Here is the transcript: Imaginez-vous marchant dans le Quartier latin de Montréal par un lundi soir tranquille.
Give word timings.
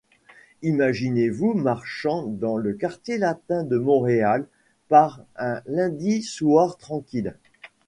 Imaginez-vous 0.63 1.53
marchant 1.53 2.25
dans 2.25 2.57
le 2.57 2.73
Quartier 2.73 3.19
latin 3.19 3.63
de 3.63 3.77
Montréal 3.77 4.47
par 4.89 5.21
un 5.35 5.61
lundi 5.67 6.23
soir 6.23 6.75
tranquille. 6.77 7.37